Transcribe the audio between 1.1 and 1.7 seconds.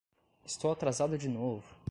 de novo!